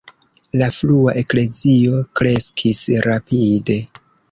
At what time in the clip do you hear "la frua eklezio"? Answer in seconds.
0.61-2.01